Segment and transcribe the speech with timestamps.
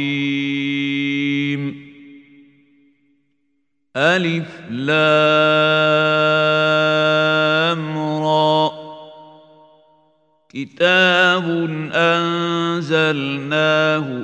[3.98, 5.18] ألف لام
[7.98, 8.72] را.
[10.50, 11.46] كتاب
[11.94, 13.26] أنزلناه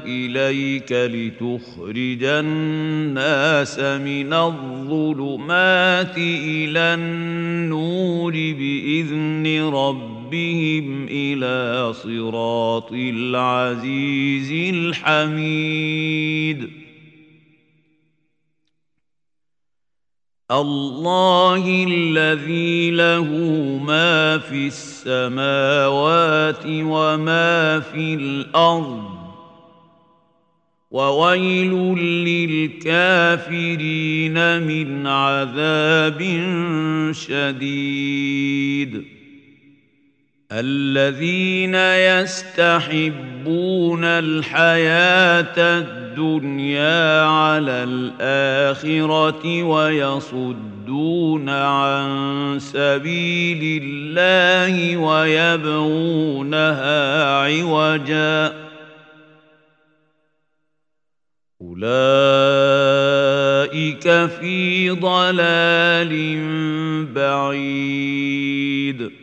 [0.06, 9.46] إليك لتخرج الناس من الظلمات إلى النور بإذن
[10.34, 16.70] ربهم إلى صراط العزيز الحميد
[20.52, 23.24] الله الذي له
[23.86, 29.14] ما في السماوات وما في الأرض
[30.92, 31.74] وويل
[32.80, 36.22] للكافرين من عذاب
[37.12, 39.13] شديد
[40.54, 41.76] الذين
[42.22, 56.54] يستحبون الحياة الدنيا على الآخرة ويصدون عن سبيل الله ويبغونها
[57.38, 58.54] عوجا.
[61.62, 61.88] أولئك
[64.40, 66.14] في ضلال
[67.14, 69.23] بعيد.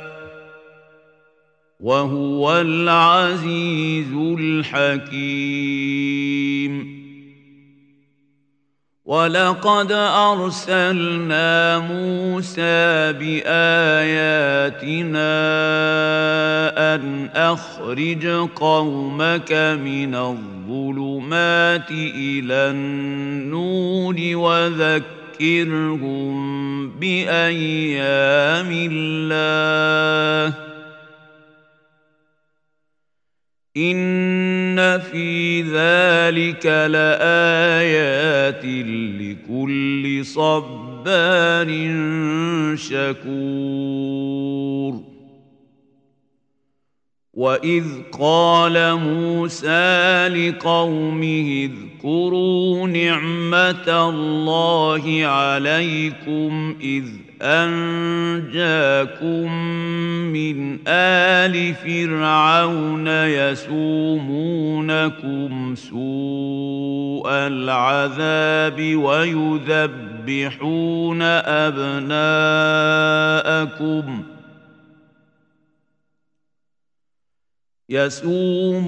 [1.81, 5.81] وهو العزيز الحكيم.
[9.05, 13.51] ولقد ارسلنا موسى باياتنا
[16.95, 26.01] ان اخرج قومك من الظلمات إلى النور وذكرهم
[26.89, 30.70] بايام الله
[33.77, 41.67] ان في ذلك لايات لكل صبار
[42.75, 44.21] شكور
[47.33, 47.85] واذ
[48.19, 58.53] قال موسى لقومه اذكروا نعمه الله عليكم اذ أنجاكم
[60.33, 64.85] من آل فرعون يسومونكم
[65.75, 70.41] سوء العذاب ويذبحون
[71.21, 72.71] أبناءكم
[77.89, 78.83] يسومونكم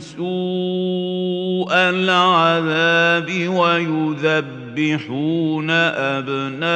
[0.00, 4.65] سوء العذاب ويذبحون
[5.70, 6.66] أبناءكم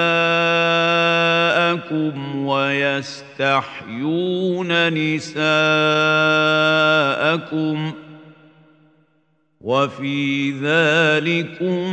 [2.46, 3.88] ويستحيون
[4.88, 5.42] نساءكم
[9.60, 11.86] وفي ذلكم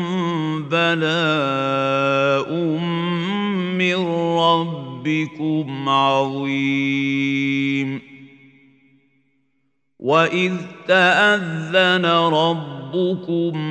[0.69, 2.53] بلاء
[3.77, 3.95] من
[4.37, 7.37] ربكم عظيم.
[9.99, 10.53] وإذ
[10.87, 12.76] تأذن ربكم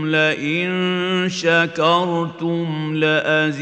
[0.07, 3.57] لئن شكرتم لأزيدنكم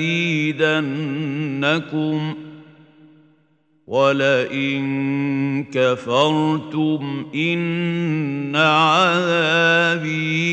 [3.86, 10.06] ولئن كفرتم إن عذابي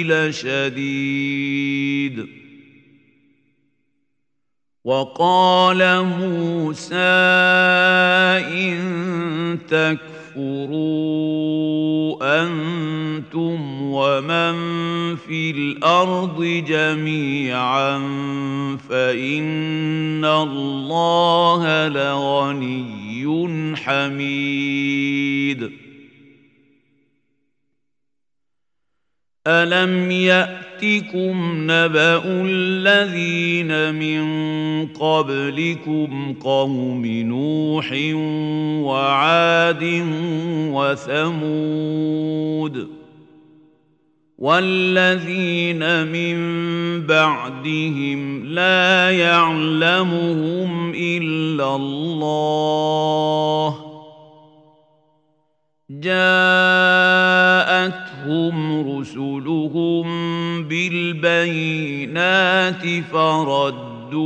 [0.04, 1.62] لشديد.
[4.84, 6.96] وقال موسى
[8.52, 8.78] إن
[9.70, 14.56] تكفروا تكفروا أنتم ومن
[15.16, 17.98] في الأرض جميعا
[18.90, 25.72] فإن الله لغني حميد.
[29.48, 30.12] ألم
[30.84, 34.24] ياتكم نبا الذين من
[34.88, 37.92] قبلكم قوم نوح
[38.86, 39.84] وعاد
[40.74, 42.88] وثمود
[44.38, 46.38] والذين من
[47.08, 53.76] بعدهم لا يعلمهم الا الله
[55.90, 60.04] جاء جاءتهم رسلهم
[60.64, 62.04] بالبينات
[63.12, 64.22] فردوا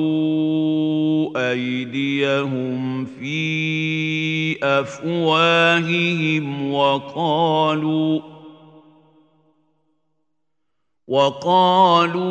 [1.51, 8.19] أيديهم في أفواههم وقالوا
[11.07, 12.25] وقالوا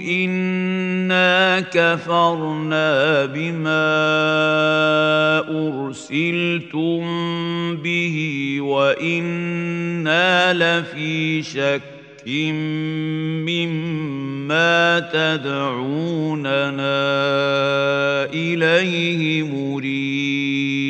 [0.00, 3.90] إنا كفرنا بما
[5.48, 7.00] أرسلتم
[7.76, 11.82] به وإنا لفي شك
[13.46, 16.70] مما تدعوننا
[18.32, 20.89] إليه مريب.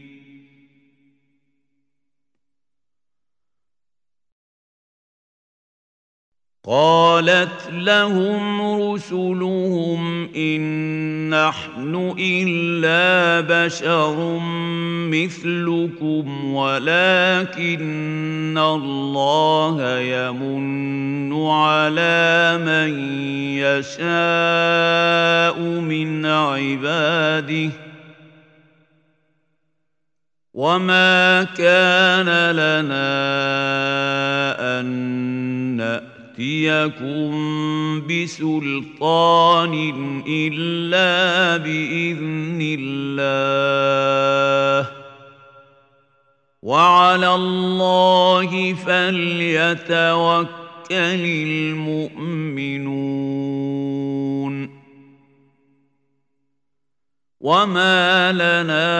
[6.63, 10.61] قالت لهم رسلهم إن
[11.29, 14.39] نحن إلا بشر
[15.09, 22.99] مثلكم ولكن الله يمن على من
[23.57, 27.69] يشاء من عباده
[30.53, 33.11] وما كان لنا
[34.79, 34.85] أن
[35.77, 36.10] نأتي
[36.41, 39.73] ياتيكم بسلطان
[40.27, 43.31] إلا بإذن الله.
[46.61, 50.47] وعلى الله فليتوكل
[50.91, 52.81] المؤمنون.
[57.41, 58.91] وما لنا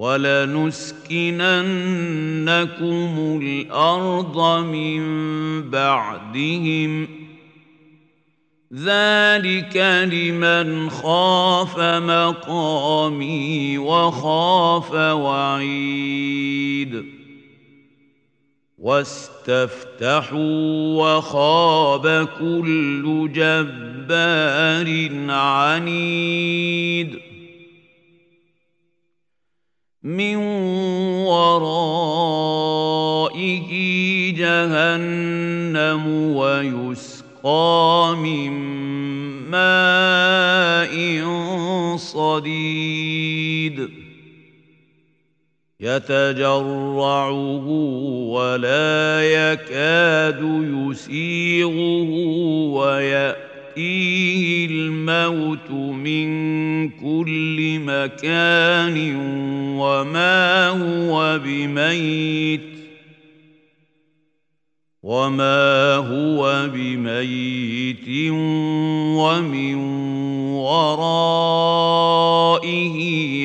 [0.00, 1.10] ولنسكننكم
[3.42, 5.00] الأرض من
[5.70, 7.08] بعدهم
[8.74, 9.76] ذلك
[10.12, 16.40] لمن خاف مقامي وخاف وعيد
[18.80, 20.40] واستفتحوا
[20.96, 24.88] وخاب كل جبار
[25.30, 27.18] عنيد.
[30.02, 30.36] من
[31.26, 31.60] ورائه
[34.34, 36.04] جهنم
[36.36, 38.50] ويسقى من
[39.50, 40.94] ماء
[41.96, 43.99] صديد.
[45.80, 47.66] يتجرعه
[48.28, 50.40] ولا يكاد
[50.90, 52.10] يسيغه
[52.74, 56.28] ويأتيه الموت من
[56.88, 59.16] كل مكان
[59.78, 62.79] وما هو بميت
[65.02, 68.08] وما هو بميت
[69.16, 69.74] ومن
[70.60, 72.00] ورائه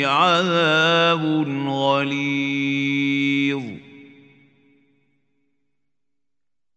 [0.05, 1.23] عذاب
[1.67, 3.63] غليظ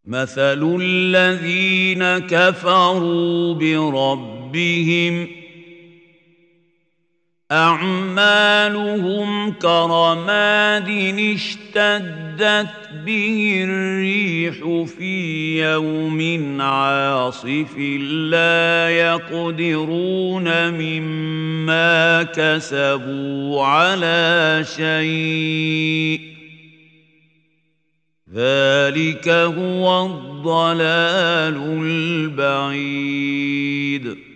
[0.07, 5.29] مثل الذين كفروا بربهم
[7.53, 10.89] أعمالهم كرماد
[11.35, 17.79] اشتدت به الريح في يوم عاصف
[18.09, 26.21] لا يقدرون مما كسبوا على شيء.
[28.35, 31.57] ذلك هو الضلال
[32.37, 34.28] البعيد.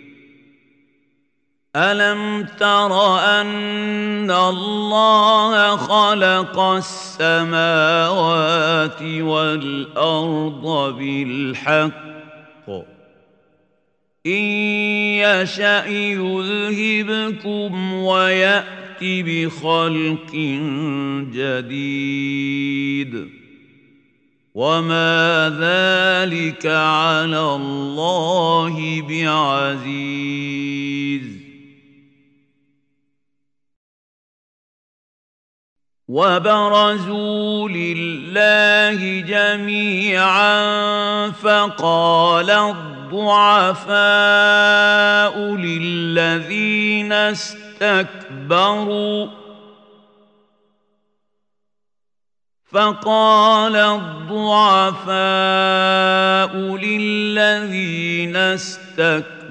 [1.76, 8.42] ألم تر أن الله خلق السماوات
[9.02, 12.02] والأرض بالحق؟
[14.26, 14.44] إن
[15.24, 20.34] يشأ يذهبكم ويأت بخلق
[21.32, 23.28] جديد.
[24.54, 31.41] وما ذلك على الله بعزيز.
[36.12, 40.60] وبرزوا لله جميعا
[41.30, 43.94] فقال الضعفاء
[45.56, 48.62] للذين استكبروا
[52.72, 55.16] فقال الضعفاء
[56.76, 59.41] للذين استكبروا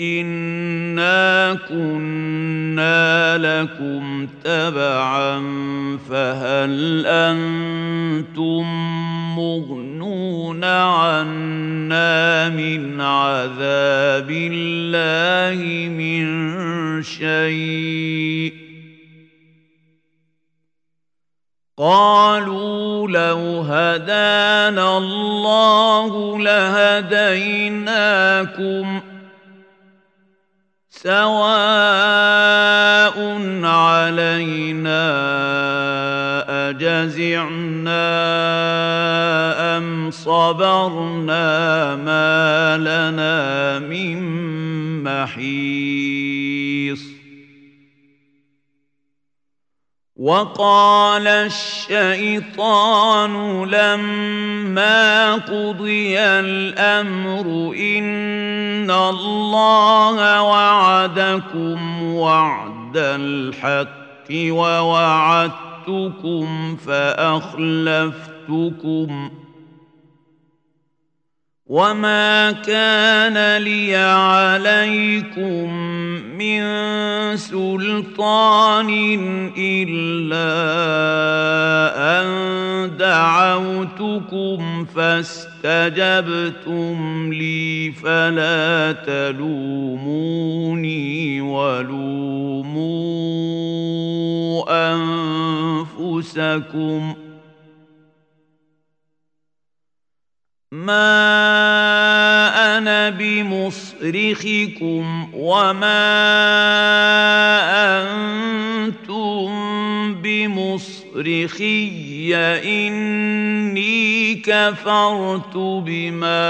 [0.00, 5.40] انا كنا لكم تبعا
[6.10, 8.64] فهل أنتم
[9.36, 16.26] مغنون عنا من عذاب الله من
[17.02, 18.35] شيء
[21.78, 27.90] قالوا لو هدانا الله لهديناكم
[30.90, 31.16] سواء
[33.64, 35.06] علينا
[36.70, 38.06] أجزعنا
[39.76, 44.22] أم صبرنا ما لنا من
[45.04, 46.25] محيص
[50.16, 53.32] وقال الشيطان
[53.64, 66.46] لما قضي الأمر إن الله وعدكم وعد الحق ووعدتكم
[66.76, 68.20] فأخلفتكم
[71.66, 75.74] وما كان لي عليكم
[76.38, 76.62] من
[77.36, 78.90] سلطان
[79.58, 80.52] الا
[82.22, 82.26] ان
[82.96, 86.06] دعوتكم فاستجبتم
[87.32, 89.80] لي فلا تلوموني
[91.40, 92.76] ولوموا
[96.14, 97.25] انفسكم ۖ
[100.76, 101.16] ما
[102.78, 105.04] أنا بمصرخكم
[105.34, 106.06] وما
[108.02, 109.46] أنتم
[110.14, 111.86] بمصرخي
[112.64, 116.46] اني كفرت بما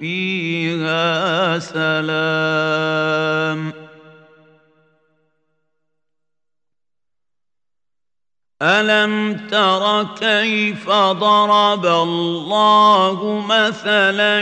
[0.00, 2.70] فيها سلام.
[8.62, 14.40] ألم تر كيف ضرب الله مثلا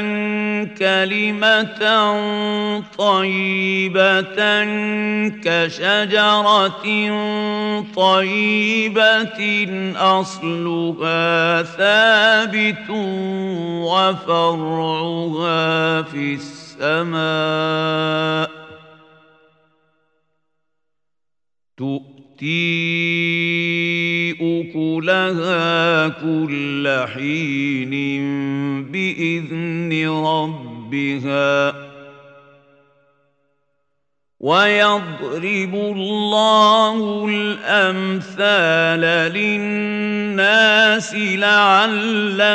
[0.78, 1.80] كلمة
[2.98, 4.64] طيبة
[5.44, 6.84] كشجرة
[7.96, 9.40] طيبة
[9.96, 12.90] أصلها ثابت
[14.50, 15.52] وفرعها
[16.02, 17.78] في السماء
[22.38, 27.90] تؤتي أكلها كل حين
[28.92, 31.75] بإذن ربها
[34.40, 39.00] ويضرب الله الأمثال
[39.33, 42.49] للناس لعلهم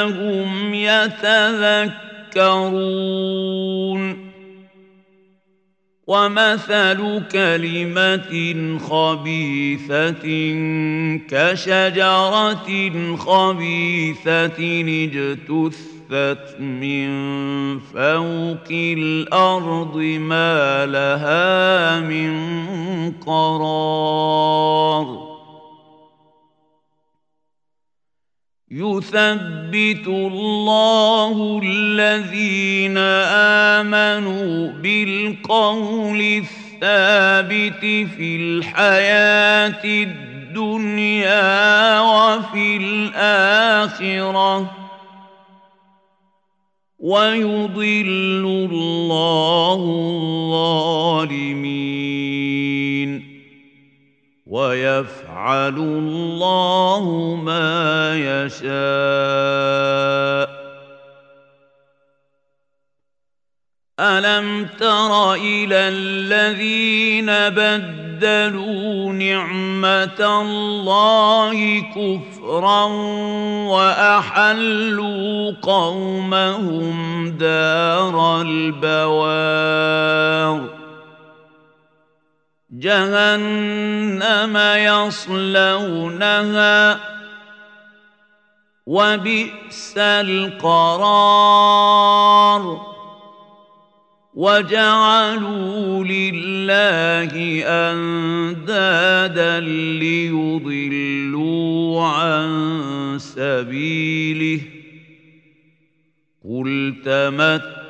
[0.73, 1.93] يتذكرون
[6.07, 8.33] ومثل كلمة
[8.79, 10.25] خبيثة
[11.29, 12.69] كشجرة
[13.17, 14.59] خبيثة
[15.03, 17.09] اجتثت من
[17.79, 22.31] فوق الأرض ما لها من
[23.25, 24.53] قرار
[28.75, 32.97] يثبت الله الذين
[33.77, 37.81] آمنوا بالقول الثابت
[38.17, 41.39] في الحياة الدنيا
[41.99, 44.71] وفي الآخرة
[46.99, 49.81] ويضل الله
[51.23, 51.63] الظالمين
[54.47, 58.73] ويفعل الله ما يشاء.
[63.99, 72.83] ألم تر إلى الذين بدلوا نعمة الله كفرا
[73.69, 79.93] وأحلوا قومهم دار البوار؟
[82.83, 86.33] جهنم يصلونها
[88.85, 91.33] وبئس القرار
[94.33, 99.59] وجعلوا لله أندادا
[99.99, 101.21] ليضلوا
[102.07, 104.61] عن سبيله
[106.43, 106.95] قل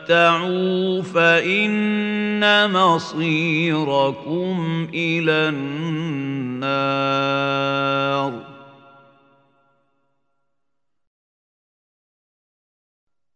[0.08, 4.58] تمتعوا فان مصيركم
[4.94, 6.74] إلى النار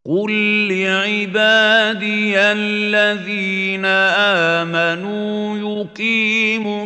[0.06, 0.32] قل
[0.68, 3.86] لعبادي الذين
[4.66, 6.86] امنوا يقيموا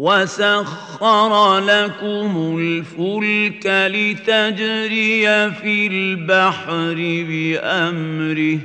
[0.00, 6.94] وسخر لكم الفلك لتجري في البحر
[7.28, 8.58] بامره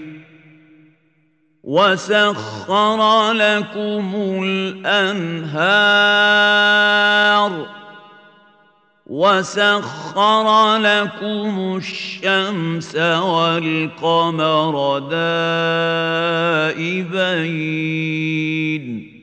[1.64, 5.56] وسخر لكم الانهار
[9.08, 15.00] وسخر لكم الشمس والقمر
[16.70, 19.15] دائبين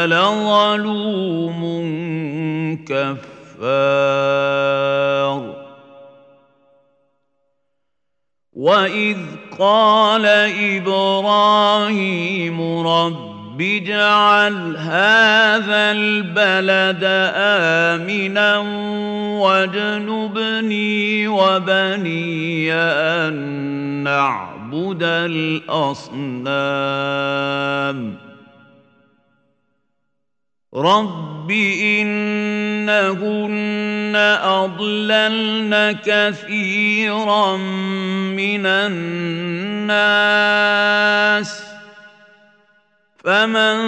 [0.04, 1.62] لظلوم
[2.88, 4.22] كفار.
[8.52, 9.18] وإذ
[9.58, 10.26] قال
[10.76, 11.66] إبراهيم
[12.86, 13.31] رب
[13.62, 17.04] اجعل هذا البلد
[17.36, 18.58] امنا
[19.38, 23.34] واجنبني وبني ان
[24.04, 26.22] نعبد الاصنام.
[30.74, 37.56] رب انهن اضللن كثيرا
[38.36, 39.92] من الناس.
[43.24, 43.78] فمن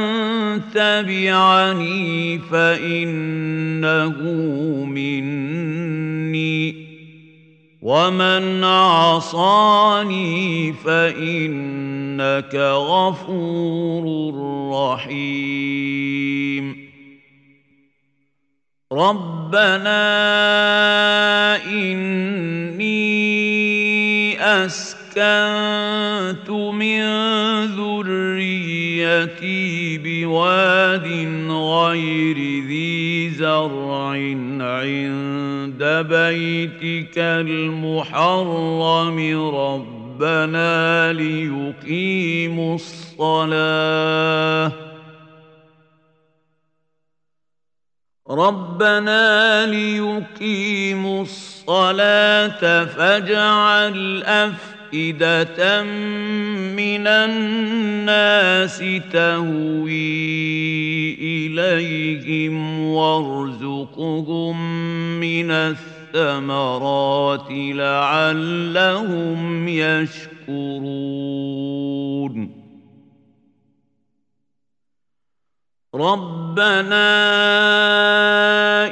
[0.74, 4.22] تبعني فانه
[4.84, 6.84] مني
[7.82, 14.04] ومن عصاني فانك غفور
[14.72, 16.84] رحيم
[18.92, 20.04] ربنا
[21.66, 23.14] اني
[24.64, 27.04] اسكنت من
[29.24, 31.06] ذريتي بواد
[31.50, 34.08] غير ذي زرع
[34.60, 39.18] عند بيتك المحرم.
[39.54, 44.72] ربنا ليقيموا الصلاة.
[48.30, 54.73] ربنا ليقيموا الصلاة فاجعل أفئدة
[56.76, 58.78] من الناس
[59.12, 60.24] تهوي
[61.14, 64.56] إليهم وارزقهم
[65.20, 71.34] من الثمرات لعلهم يشكرون.
[75.94, 77.14] ربنا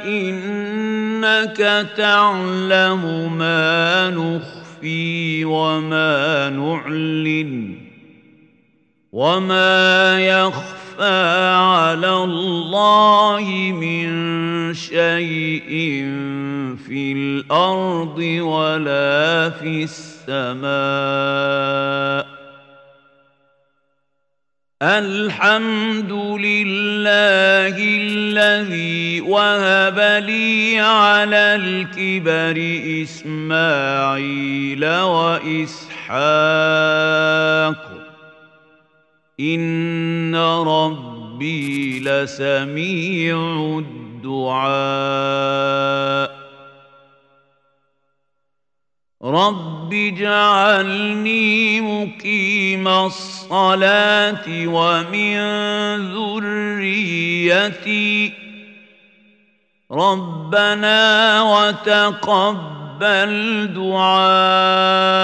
[0.05, 1.57] إنك
[1.97, 4.62] تعلم ما نخفي
[5.45, 7.77] وما نعلن
[9.11, 13.45] وما يخفى على الله
[13.79, 15.69] من شيء
[16.87, 20.63] في الأرض ولا في السماء
[24.83, 36.13] الحمد لله الذي وهب لي على الكبر إسماعيل وإسحاق.
[39.39, 40.35] إن
[40.67, 43.37] ربي لسميع
[43.79, 44.63] الدعاء.
[49.23, 55.37] رب اجعلني مقيم الصلاة ومن
[56.41, 58.03] ذريتي
[59.91, 63.31] ربنا وتقبل
[63.75, 65.23] دعاء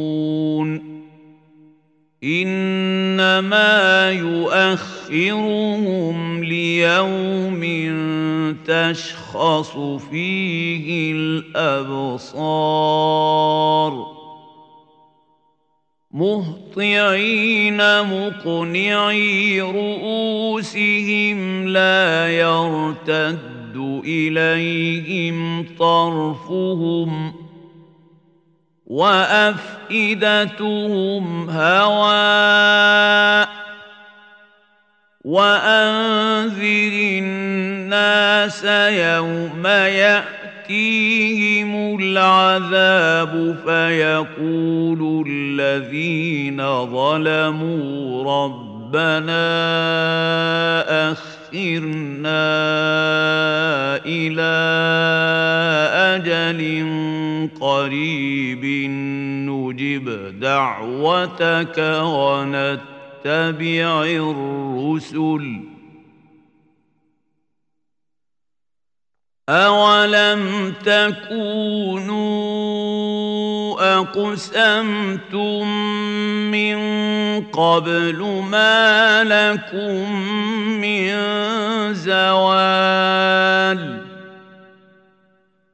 [2.23, 5.63] إنما يؤخرهم
[6.43, 7.61] ليوم
[8.65, 9.77] تشخص
[10.11, 12.41] فيه الأبصار.
[16.11, 27.40] مهطعين مقنعي رؤوسهم لا يرتد إليهم طرفهم.
[29.89, 33.47] وأفئدتهم هواء
[35.23, 41.19] وأنذر الناس يوم يأتيهم
[41.99, 49.41] العذاب فيقول الذين ظلموا ربنا
[51.51, 52.47] اخرنا
[54.05, 54.51] إلى
[56.15, 56.61] أجل
[57.59, 58.65] قريب
[59.49, 65.61] نجب دعوتك ونتبع الرسل
[69.49, 72.31] أولم تكونوا
[73.81, 75.67] أقسمتم
[76.51, 76.77] من
[77.45, 80.21] قبل ما لكم
[80.81, 81.13] من
[81.93, 83.31] زوال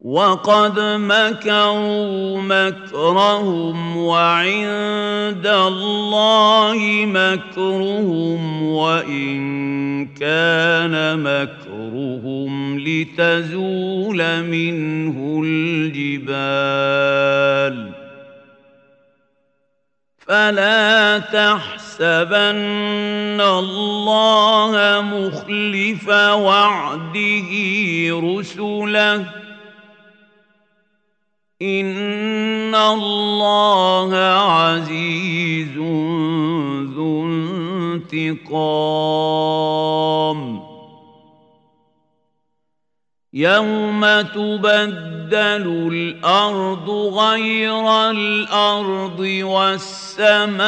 [0.00, 16.70] وقد مكروا مكرهم وعند الله مكرهم وان كان مكرهم لتزول منه الجبال
[20.18, 22.40] فلا تحسبن
[23.40, 27.50] الله مخلف وعده
[28.10, 29.39] رسله
[31.62, 35.76] ان الله عزيز
[36.96, 37.24] ذو
[38.12, 39.20] انتقام.
[43.32, 50.60] يوم تبدل الأرض غير الأرض والسماوات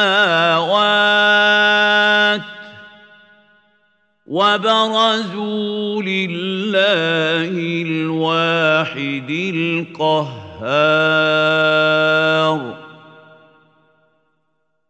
[4.27, 12.59] وبرزوا لله الواحد القهار القهار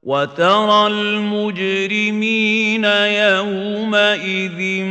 [0.03, 2.85] وترى المجرمين
[3.25, 4.83] يومئذ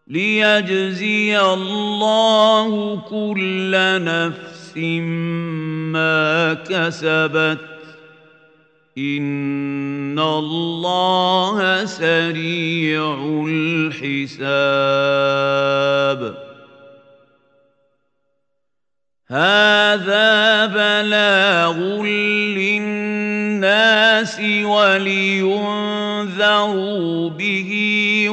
[0.06, 3.72] ليجزي الله كل
[4.04, 7.58] نفس ما كسبت
[8.98, 14.44] ان الله سريع الحساب
[19.28, 21.78] هذا بلاغ
[22.56, 26.10] للناس ولينذروا
[27.30, 27.93] به